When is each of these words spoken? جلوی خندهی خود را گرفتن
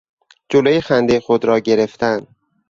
جلوی 0.49 0.81
خندهی 0.81 1.19
خود 1.19 1.45
را 1.45 1.59
گرفتن 1.59 2.27